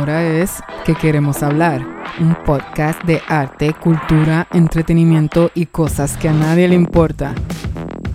[0.00, 1.86] Ahora es que queremos hablar,
[2.20, 7.34] un podcast de arte, cultura, entretenimiento y cosas que a nadie le importa.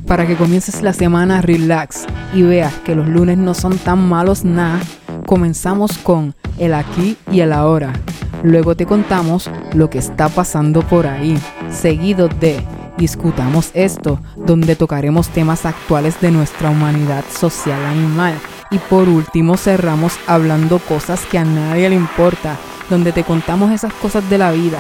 [0.08, 4.44] Para que comiences la semana relax y veas que los lunes no son tan malos
[4.44, 4.80] nada,
[5.28, 7.94] comenzamos con el aquí y el ahora.
[8.42, 11.38] Luego te contamos lo que está pasando por ahí,
[11.70, 12.66] seguido de
[12.98, 18.34] Discutamos esto, donde tocaremos temas actuales de nuestra humanidad social animal
[18.76, 22.58] y por último cerramos hablando cosas que a nadie le importa,
[22.90, 24.80] donde te contamos esas cosas de la vida.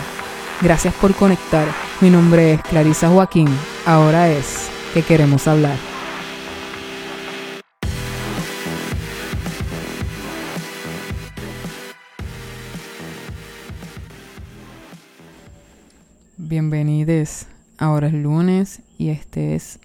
[0.62, 1.66] Gracias por conectar.
[2.02, 3.48] Mi nombre es Clarisa Joaquín.
[3.86, 5.78] Ahora es que queremos hablar.
[16.36, 17.46] Bienvenidos.
[17.77, 19.80] Ahora es lunes y este es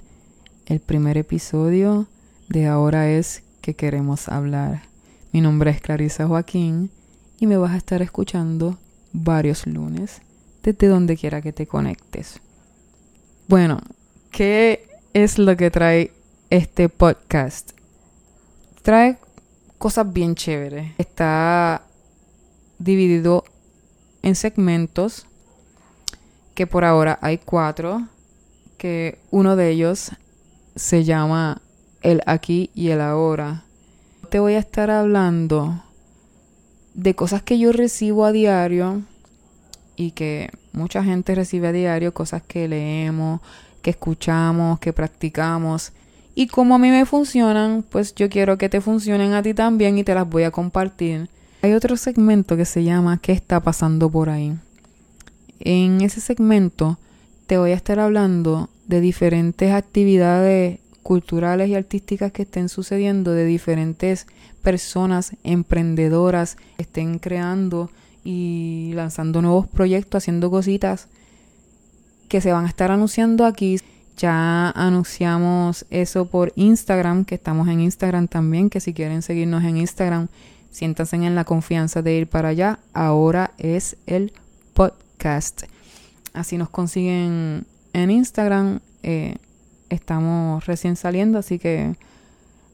[0.67, 2.09] el primer episodio
[2.49, 4.83] de Ahora es que queremos hablar.
[5.33, 6.91] Mi nombre es Clarisa Joaquín
[7.39, 8.79] y me vas a estar escuchando
[9.13, 10.23] varios lunes
[10.63, 12.41] desde donde quiera que te conectes.
[13.49, 13.81] Bueno,
[14.31, 16.13] ¿qué es lo que trae
[16.51, 17.73] este podcast?
[18.83, 19.19] Trae
[19.79, 20.93] cosas bien chéveres.
[20.99, 21.83] Está
[22.79, 23.45] dividido
[24.23, 25.27] en segmentos
[26.55, 28.07] que por ahora hay cuatro,
[28.77, 30.13] que uno de ellos
[30.77, 31.63] se llama
[32.03, 33.65] el aquí y el ahora.
[34.31, 35.83] Te voy a estar hablando
[36.95, 39.03] de cosas que yo recibo a diario
[39.97, 43.41] y que mucha gente recibe a diario, cosas que leemos,
[43.83, 45.93] que escuchamos, que practicamos.
[46.35, 49.99] Y como a mí me funcionan, pues yo quiero que te funcionen a ti también
[49.99, 51.29] y te las voy a compartir.
[51.63, 54.55] Hay otro segmento que se llama ¿Qué está pasando por ahí?
[55.59, 56.99] En ese segmento
[57.47, 63.45] te voy a estar hablando de diferentes actividades culturales y artísticas que estén sucediendo de
[63.45, 64.27] diferentes
[64.63, 67.91] personas emprendedoras estén creando
[68.25, 71.09] y lanzando nuevos proyectos, haciendo cositas
[72.29, 73.79] que se van a estar anunciando aquí.
[74.17, 79.79] Ya anunciamos eso por Instagram, que estamos en Instagram también, que si quieren seguirnos en
[79.79, 80.29] Instagram,
[80.71, 82.79] siéntanse en la confianza de ir para allá.
[82.93, 84.33] Ahora es el
[84.75, 85.63] podcast.
[86.35, 87.65] Así nos consiguen
[87.95, 88.81] en Instagram.
[89.03, 89.37] Eh,
[89.91, 91.95] estamos recién saliendo, así que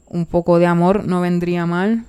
[0.08, 2.04] un poco de amor no vendría mal.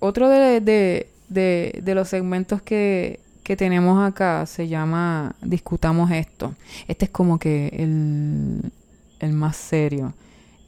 [0.00, 6.54] Otro de, de, los segmentos que, que, tenemos acá se llama Discutamos esto.
[6.88, 8.72] Este es como que el,
[9.20, 10.14] el más serio.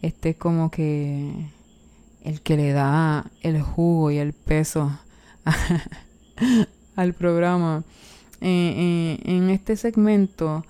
[0.02, 1.32] Este es como que
[2.22, 4.98] el que le da el jugo y el peso
[6.96, 7.84] al programa.
[8.40, 10.64] Eh, eh, en este segmento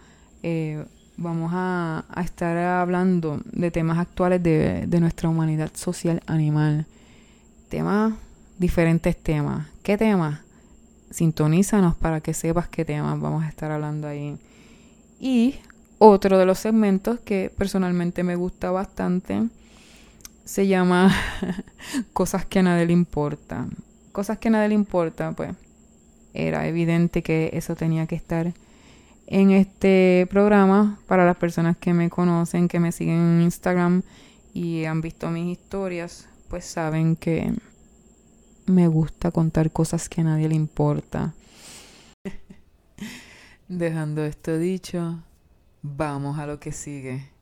[0.45, 0.85] eh,
[1.17, 6.87] vamos a, estar hablando de temas actuales de, nuestra humanidad social animal.
[7.69, 8.15] Temas,
[8.59, 9.69] diferentes temas.
[9.83, 10.41] ¿Qué temas?
[11.11, 14.37] Sintonízanos para que sepas qué temas vamos a estar hablando ahí.
[15.21, 15.57] Y
[15.99, 19.49] otro de los segmentos que personalmente me gusta bastante
[20.45, 21.15] se llama
[22.13, 23.67] Cosas que a nadie le importa.
[24.13, 25.55] Cosas que a nadie le importa, pues
[26.35, 28.53] era evidente que eso tenía que estar
[29.27, 34.03] en este programa para las personas que me conocen, que me siguen en Instagram
[34.53, 37.53] y han visto mis historias, pues saben que
[38.67, 41.35] me gusta contar cosas que a nadie le importa.
[43.69, 45.23] Dejando esto dicho,
[45.83, 47.34] vamos a lo que sigue.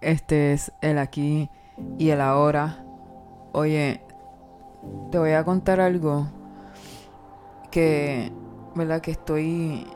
[0.00, 1.48] Este es el aquí
[1.98, 2.84] y el ahora.
[3.52, 4.02] Oye,
[5.10, 6.26] te voy a contar algo
[7.70, 8.30] que,
[8.74, 9.00] ¿verdad?
[9.00, 9.86] Que estoy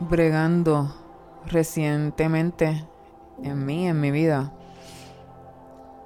[0.00, 0.94] bregando
[1.46, 2.86] recientemente
[3.42, 4.52] en mí, en mi vida.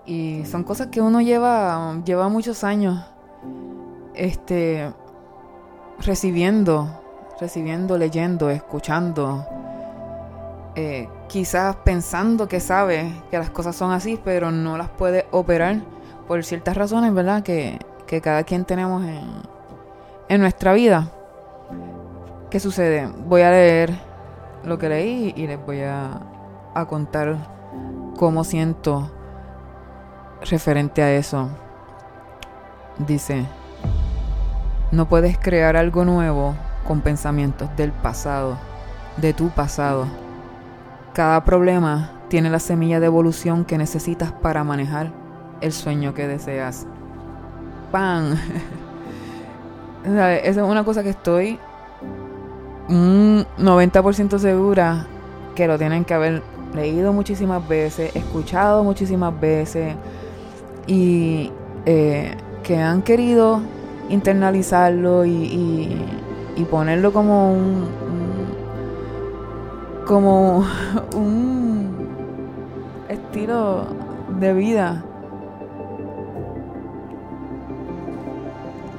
[0.04, 3.04] Y son cosas que uno lleva, lleva muchos años,
[4.14, 4.92] este,
[6.00, 7.00] recibiendo,
[7.40, 9.46] recibiendo, leyendo, escuchando,
[10.74, 15.80] eh, quizás pensando que sabe que las cosas son así, pero no las puede operar
[16.26, 17.42] por ciertas razones, ¿verdad?
[17.42, 17.78] Que,
[18.22, 19.24] cada quien tenemos en,
[20.28, 21.08] en nuestra vida.
[22.50, 23.10] ¿Qué sucede?
[23.26, 23.92] Voy a leer
[24.64, 26.20] lo que leí y les voy a,
[26.74, 27.36] a contar
[28.16, 29.10] cómo siento
[30.48, 31.48] referente a eso.
[32.98, 33.44] Dice,
[34.92, 36.54] no puedes crear algo nuevo
[36.86, 38.56] con pensamientos del pasado
[39.16, 40.06] de tu pasado.
[41.16, 45.12] Cada problema tiene la semilla de evolución que necesitas para manejar
[45.62, 46.86] el sueño que deseas.
[47.90, 48.36] ¡Pam!
[50.04, 51.58] Esa es una cosa que estoy
[52.90, 55.06] un 90% segura
[55.54, 56.42] que lo tienen que haber
[56.74, 59.94] leído muchísimas veces, escuchado muchísimas veces
[60.86, 61.50] y
[61.86, 63.62] eh, que han querido
[64.10, 65.98] internalizarlo y,
[66.56, 67.88] y, ponerlo como un,
[70.06, 70.64] como
[71.16, 71.90] un
[73.08, 73.86] estilo
[74.38, 75.04] de vida.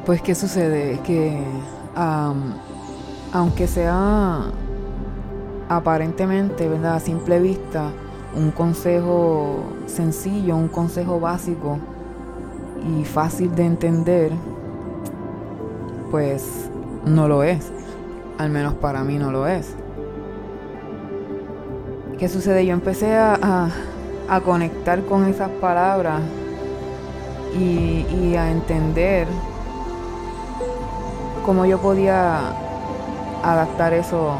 [0.05, 1.41] Pues qué sucede que
[3.33, 4.41] aunque sea
[5.69, 6.95] aparentemente, ¿verdad?
[6.95, 7.89] A simple vista,
[8.35, 11.79] un consejo sencillo, un consejo básico
[12.85, 14.31] y fácil de entender,
[16.11, 16.69] pues
[17.05, 17.71] no lo es.
[18.37, 19.75] Al menos para mí no lo es.
[22.19, 22.65] ¿Qué sucede?
[22.65, 23.69] Yo empecé a,
[24.27, 26.19] a, conectar con esas palabras
[27.55, 29.27] y, y a entender
[31.45, 32.39] cómo yo podía
[33.43, 34.35] adaptar eso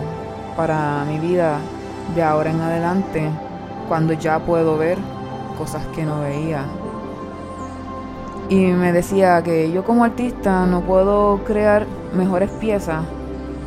[0.56, 1.60] para mi vida
[2.16, 3.30] de ahora en adelante,
[3.88, 4.98] cuando ya puedo ver
[5.56, 6.66] cosas que no veía.
[8.50, 11.86] Y me decía que yo como artista no puedo crear
[12.16, 13.04] mejores piezas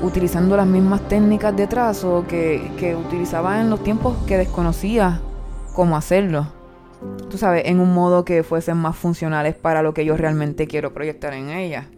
[0.03, 5.21] utilizando las mismas técnicas de trazo que, que utilizaba en los tiempos que desconocía
[5.75, 6.47] cómo hacerlo.
[7.29, 10.93] Tú sabes, en un modo que fuesen más funcionales para lo que yo realmente quiero
[10.93, 11.89] proyectar en ella.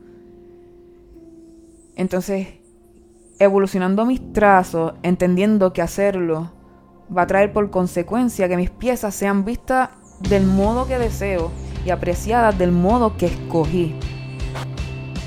[1.97, 2.49] Entonces,
[3.39, 6.53] evolucionando mis trazos, entendiendo que hacerlo
[7.15, 9.91] va a traer por consecuencia que mis piezas sean vistas
[10.21, 11.51] del modo que deseo
[11.85, 13.95] y apreciadas del modo que escogí.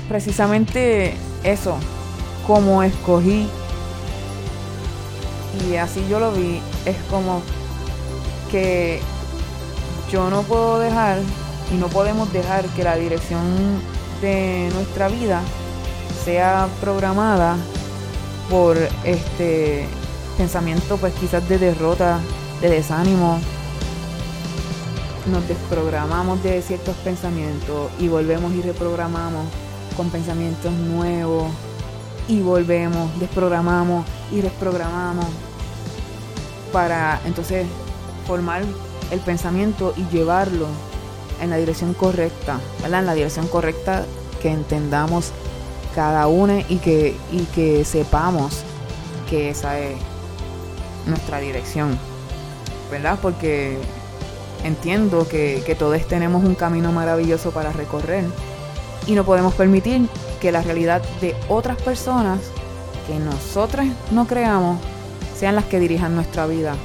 [0.08, 1.14] Precisamente
[1.44, 1.76] eso,
[2.46, 3.48] como escogí.
[5.68, 7.42] Y así yo lo vi, es como
[8.50, 9.00] que
[10.12, 11.18] yo no puedo dejar
[11.72, 13.42] y no podemos dejar que la dirección
[14.20, 15.40] de nuestra vida
[16.24, 17.56] sea programada
[18.50, 19.88] por este
[20.36, 22.20] pensamiento pues quizás de derrota,
[22.60, 23.38] de desánimo.
[25.32, 29.46] Nos desprogramamos de ciertos pensamientos y volvemos y reprogramamos
[29.96, 31.50] con pensamientos nuevos
[32.28, 35.26] y volvemos, desprogramamos y desprogramamos
[36.72, 37.66] para entonces
[38.26, 38.62] formar
[39.10, 40.66] el pensamiento y llevarlo
[41.40, 43.00] en la dirección correcta, ¿verdad?
[43.00, 44.04] En la dirección correcta
[44.42, 45.32] que entendamos
[45.94, 48.62] cada uno y que, y que sepamos
[49.30, 49.96] que esa es
[51.06, 51.98] nuestra dirección,
[52.90, 53.18] ¿verdad?
[53.22, 53.78] Porque
[54.64, 58.24] entiendo que, que todos tenemos un camino maravilloso para recorrer
[59.06, 60.08] y no podemos permitir
[60.46, 62.38] que la realidad de otras personas
[63.08, 64.78] que nosotras no creamos
[65.36, 66.76] sean las que dirijan nuestra vida,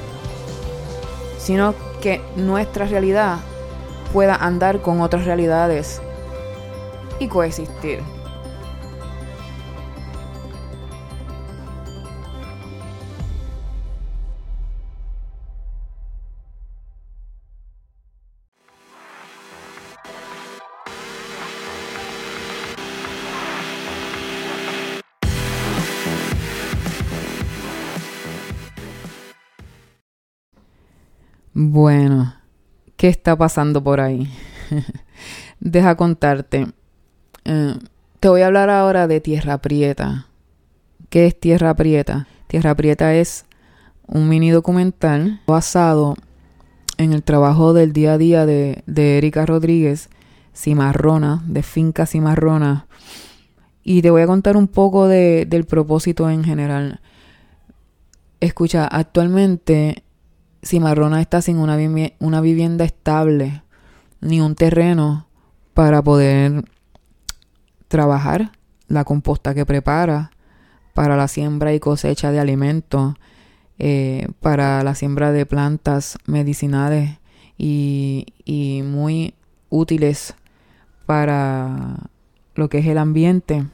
[1.37, 3.37] sino que nuestra realidad
[4.13, 6.01] pueda andar con otras realidades
[7.19, 8.01] y coexistir.
[31.63, 32.33] Bueno,
[32.97, 34.27] ¿qué está pasando por ahí?
[35.59, 36.65] Deja contarte.
[37.45, 37.75] Eh,
[38.19, 40.25] te voy a hablar ahora de Tierra Prieta.
[41.11, 42.25] ¿Qué es Tierra Prieta?
[42.47, 43.45] Tierra Prieta es
[44.07, 46.15] un mini documental basado
[46.97, 50.09] en el trabajo del día a día de, Erika Rodríguez,
[50.55, 52.87] Cimarrona, de Finca Cimarrona.
[53.83, 57.01] Y te voy a contar un poco de, del propósito en general.
[58.39, 60.03] Escucha, actualmente
[60.63, 63.63] Cimarrona está sin una, vivienda estable
[64.19, 65.27] ni un terreno
[65.73, 66.65] para poder
[67.87, 68.51] trabajar
[68.87, 70.31] la composta que prepara
[70.93, 73.15] para la siembra y cosecha de alimentos,
[73.79, 77.17] eh, para la siembra de plantas medicinales
[77.57, 78.25] y,
[78.85, 79.33] muy
[79.69, 80.35] útiles
[81.05, 82.09] para
[82.55, 83.65] lo que es el ambiente.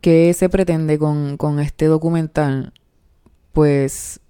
[0.00, 2.72] ¿Qué se pretende con este documental?
[3.52, 4.20] Pues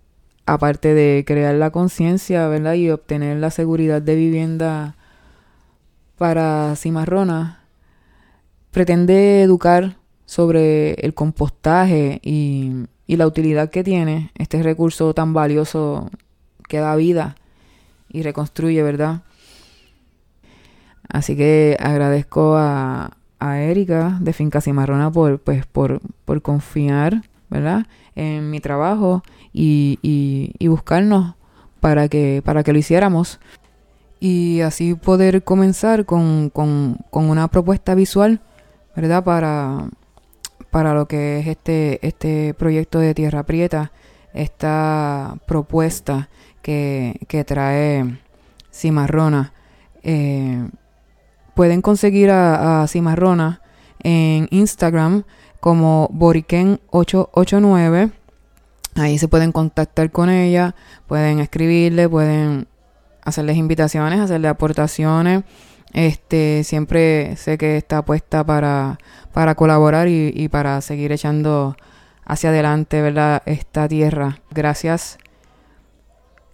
[0.47, 2.75] aparte de crear la conciencia, ¿verdad?
[2.75, 4.97] Y obtener la seguridad de vivienda
[6.19, 7.59] para cimarronas,
[8.71, 9.97] pretende educar
[10.27, 16.09] sobre el compostaje y, la utilidad que tiene este recurso tan valioso
[16.67, 17.37] que da vida
[18.09, 19.21] y reconstruye, ¿verdad?
[21.11, 26.01] Así que agradezco a, Erika de Finca Cimarrona por, pues, por
[26.41, 27.21] confiar
[27.53, 27.87] ¿verdad?
[28.17, 31.35] En mi trabajo y, y, buscarnos
[31.81, 33.39] para que, para que lo hiciéramos.
[34.21, 38.41] Y así poder comenzar con, con, con una propuesta visual,
[38.97, 39.23] ¿verdad?
[39.23, 39.89] Para,
[40.71, 43.93] para lo que es este, este proyecto de Tierra Prieta,
[44.33, 46.31] esta propuesta
[46.63, 48.19] que, que trae
[48.73, 49.53] Cimarrona.
[50.03, 50.67] Eh,
[51.55, 53.61] pueden conseguir a, Cimarrona
[54.03, 55.25] en Instagram
[55.63, 58.11] como Boriken889.
[58.97, 60.75] Ahí se pueden contactar con ella,
[61.07, 62.67] pueden escribirle, pueden
[63.25, 65.45] hacerles invitaciones, hacerle aportaciones.
[65.93, 68.99] Este, siempre sé que está puesta para,
[69.33, 71.77] para colaborar y, para seguir echando
[72.25, 73.41] hacia adelante, ¿verdad?
[73.47, 74.41] Esta tierra.
[74.51, 75.17] Gracias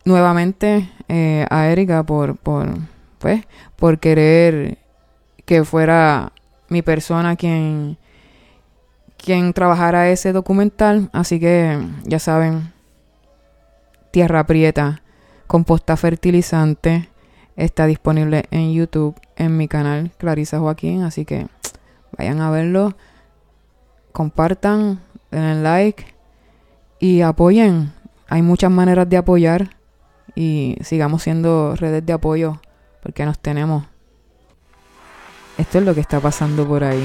[0.05, 2.69] nuevamente eh, a Erika por, por,
[3.19, 4.77] pues, por querer
[5.47, 6.33] que fuera
[6.69, 7.97] mi persona quien,
[9.23, 11.11] quien trabajara ese documental.
[11.13, 12.73] Así que ya saben,
[14.11, 15.03] Tierra Prieta,
[15.47, 17.11] composta fertilizante,
[17.57, 21.03] está disponible en YouTube, en mi canal Clarisa Joaquín.
[21.03, 21.49] Así que
[22.17, 22.97] vayan a verlo,
[24.13, 26.07] compartan, den like
[26.99, 27.93] y apoyen.
[28.29, 29.77] Hay muchas maneras de apoyar
[30.35, 32.61] y sigamos siendo redes de apoyo
[33.03, 33.85] porque nos tenemos.
[35.57, 37.05] Esto es lo que está pasando por ahí.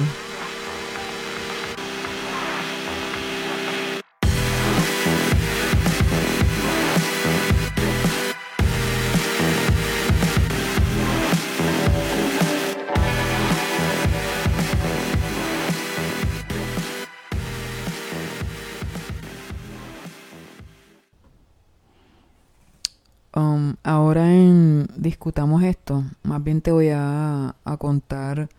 [23.84, 28.50] Ahora en discutamos esto, más bien te voy a, contar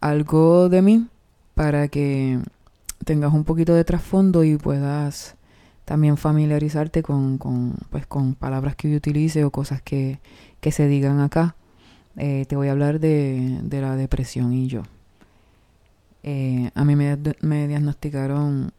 [0.00, 1.06] algo de mí
[1.54, 2.38] para que
[3.04, 5.36] tengas un poquito de trasfondo y puedas
[5.84, 10.20] también familiarizarte con, con, pues, con palabras que yo utilice o cosas que,
[10.60, 11.56] que se digan acá.
[12.16, 14.82] Eh, te voy a hablar de, de la depresión y yo.
[16.22, 18.72] Eh, a mí me, me diagnosticaron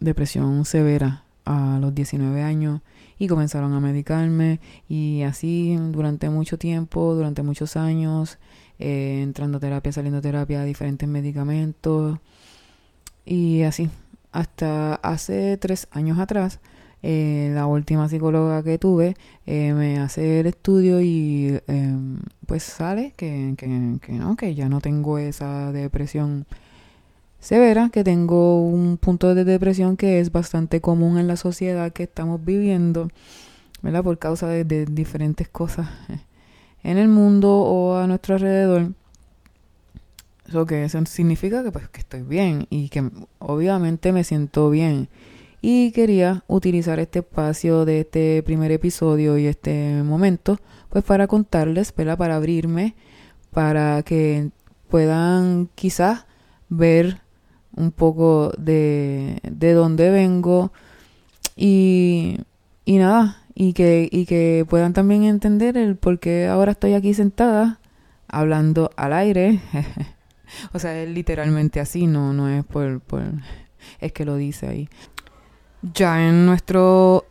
[0.00, 2.80] depresión severa a los 19 años
[3.18, 8.38] y comenzaron a medicarme y así durante mucho tiempo, durante muchos años,
[8.78, 12.18] eh, entrando a terapia, saliendo a terapia, diferentes medicamentos
[13.24, 13.90] y así.
[14.32, 16.60] Hasta hace tres años atrás,
[17.02, 19.16] eh, la última psicóloga que tuve
[19.46, 24.68] eh, me hace el estudio y em, pues sale que, que, que no, que ya
[24.68, 26.46] no tengo esa depresión
[27.40, 32.04] severa, que tengo un punto de depresión que es bastante común en la sociedad que
[32.04, 33.08] estamos viviendo,
[33.82, 34.04] ¿verdad?
[34.04, 35.88] Por causa de, diferentes cosas
[36.82, 38.92] en el mundo o a nuestro alrededor.
[40.46, 45.08] Eso que eso significa que pues que estoy bien y que obviamente me siento bien.
[45.62, 51.94] Y quería utilizar este espacio de este primer episodio y este momento pues para contarles,
[51.94, 52.18] ¿verdad?
[52.18, 52.94] Para abrirme,
[53.52, 54.50] para que
[54.88, 56.26] puedan quizás
[56.68, 57.20] ver
[57.80, 60.72] un poco de, de dónde vengo
[61.56, 62.38] y,
[62.84, 67.14] y nada, y que, y que puedan también entender el por qué ahora estoy aquí
[67.14, 67.80] sentada
[68.28, 69.60] hablando al aire.
[70.72, 73.22] o sea, es literalmente así, no, no es por, por,
[74.00, 74.88] es que lo dice ahí.
[75.94, 77.24] Ya en nuestro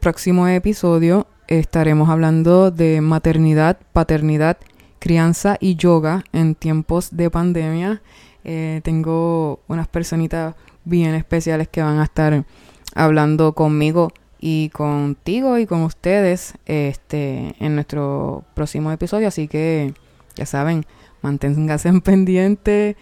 [0.00, 4.58] próximo episodio estaremos hablando de maternidad, paternidad,
[4.98, 8.02] crianza y yoga en tiempos de pandemia.
[8.50, 10.54] Eh, tengo unas personitas
[10.86, 12.46] bien especiales que van a estar
[12.94, 19.28] hablando conmigo y contigo y con ustedes este en nuestro próximo episodio.
[19.28, 19.92] Así que
[20.34, 20.86] ya saben
[21.20, 22.96] manténganse en pendiente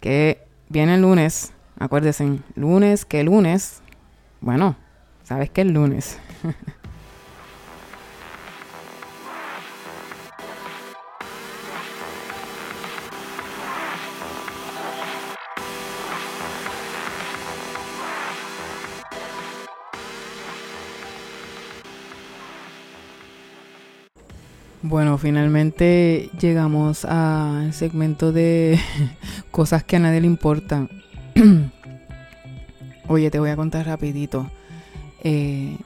[0.00, 1.54] que viene el lunes.
[1.78, 3.80] Acuérdense lunes que lunes.
[4.42, 4.76] Bueno
[5.30, 6.18] sabes que el lunes
[24.90, 28.76] Bueno, finalmente llegamos al segmento de
[29.52, 30.88] cosas que a nadie le importan.
[33.06, 34.50] Oye, te voy a contar rapidito.
[35.22, 35.76] Eh,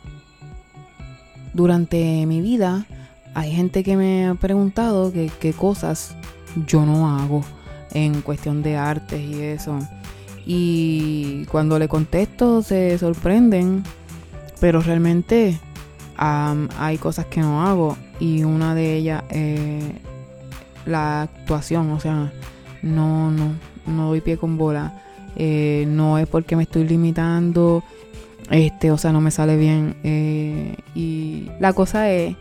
[1.52, 2.86] durante mi vida
[3.34, 6.16] hay gente que me ha preguntado qué cosas
[6.66, 7.44] yo no hago
[7.92, 9.80] en cuestión de artes y eso.
[10.46, 13.82] Y cuando le contesto se sorprenden,
[14.60, 15.60] pero realmente
[16.16, 19.84] hay cosas que no hago y una de ellas es
[20.86, 22.32] la actuación, o sea,
[22.82, 23.52] no, no,
[23.86, 25.00] no doy pie con bola
[25.36, 27.82] Eh, no es porque me estoy limitando,
[28.50, 29.96] este, o sea, no me sale bien.
[30.04, 32.36] Eh, y la cosa es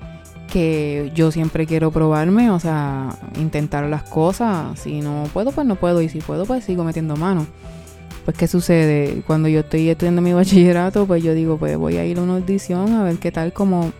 [0.51, 4.79] que yo siempre quiero probarme, o sea, intentar las cosas.
[4.79, 6.01] Si no puedo, pues no puedo.
[6.01, 7.47] Y si puedo, pues sigo metiendo mano.
[8.25, 9.21] Pues, ¿qué sucede?
[9.27, 12.35] Cuando yo estoy estudiando mi bachillerato, pues yo digo, pues voy a ir a una
[12.35, 13.91] audición a ver qué tal, como...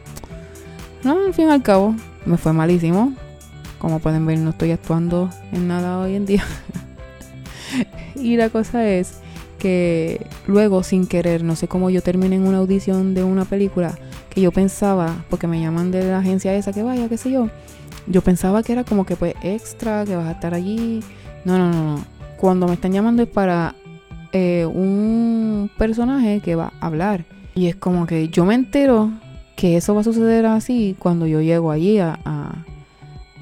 [1.03, 3.13] No, al fin y al cabo, me fue malísimo.
[3.79, 6.45] Como pueden ver, no estoy actuando en nada hoy en día.
[8.15, 9.19] y la cosa es
[9.59, 13.97] que luego, sin querer, no sé cómo yo terminé en una audición de una película
[14.29, 17.49] que yo pensaba, porque me llaman de la agencia esa que vaya, qué sé yo,
[18.07, 21.01] yo pensaba que era como que pues extra, que vas a estar allí.
[21.45, 22.05] No, no, no, no.
[22.37, 23.75] Cuando me están llamando es para
[24.33, 27.25] eh, un personaje que va a hablar.
[27.53, 29.11] Y es como que yo me entero
[29.55, 32.19] que eso va a suceder así cuando yo llego allí a,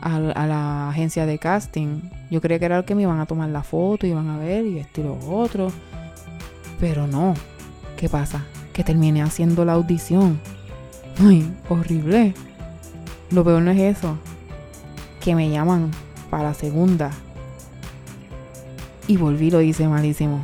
[0.01, 2.01] a, la agencia de casting.
[2.29, 4.65] Yo creía que era el que me iban a tomar la foto, iban a ver
[4.65, 5.71] y esto y lo otro.
[6.79, 7.35] Pero no.
[7.95, 8.45] ¿Qué pasa?
[8.73, 10.41] Que terminé haciendo la audición.
[11.19, 12.33] Ay, horrible.
[13.29, 14.17] Lo peor no es eso.
[15.21, 15.91] Que me llaman
[16.29, 17.11] para segunda.
[19.07, 20.43] Y volví, lo hice malísimo.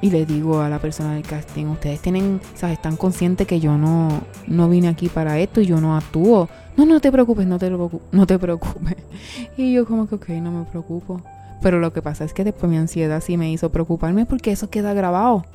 [0.00, 2.76] Y le digo a la persona del casting, ustedes tienen, ¿sabes?
[2.76, 6.48] Están conscientes que yo no, no vine aquí para esto y yo no actúo.
[6.76, 8.96] No, no te preocupes, no te, no te preocupes.
[9.56, 11.22] Y yo como que, ok, no me preocupo.
[11.62, 14.68] Pero lo que pasa es que después mi ansiedad sí me hizo preocuparme porque eso
[14.68, 15.46] queda grabado.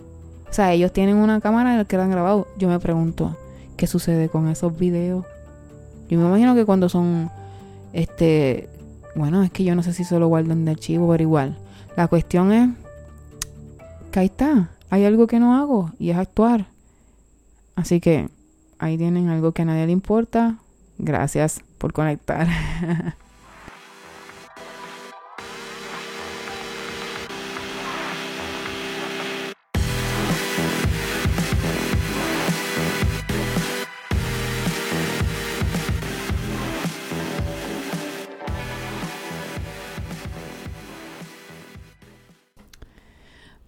[0.50, 2.48] O sea, ellos tienen una cámara en la que quedan grabado.
[2.57, 3.38] Yo me pregunto,
[3.77, 5.25] ¿qué sucede con esos videos?
[6.10, 7.29] Yo me imagino que cuando son,
[7.93, 8.67] este,
[9.15, 11.57] bueno, es que yo no sé si solo guardan de archivo, pero igual.
[11.95, 12.69] La cuestión es
[14.12, 14.70] que ahí está.
[14.89, 16.68] Hay algo que no hago y es actuar.
[17.75, 18.30] Así que
[18.77, 20.58] ahí tienen algo que a nadie le importa.
[20.98, 22.48] Gracias por conectar.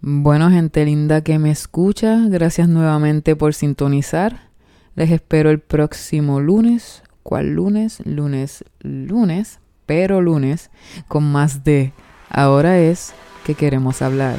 [0.05, 4.49] Bueno, gente linda que me escucha, gracias nuevamente por sintonizar.
[4.95, 7.03] Les espero el próximo lunes.
[7.23, 8.01] ¿Cuál lunes?
[8.03, 10.71] Lunes, lunes, pero lunes,
[11.07, 11.93] con más de
[12.29, 13.13] Ahora es
[13.45, 14.35] que queremos hablar.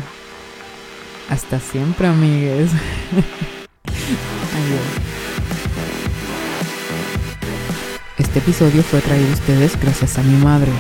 [1.31, 2.71] Hasta siempre, amigues.
[8.19, 10.73] Este episodio fue traído a ustedes gracias a mi madre.